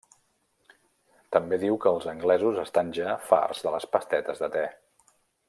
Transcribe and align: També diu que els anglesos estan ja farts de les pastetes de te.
També 1.35 1.59
diu 1.63 1.77
que 1.83 1.91
els 1.97 2.07
anglesos 2.13 2.57
estan 2.63 2.89
ja 3.01 3.13
farts 3.27 3.61
de 3.67 3.75
les 3.77 3.87
pastetes 3.95 4.43
de 4.47 4.51
te. 4.57 4.65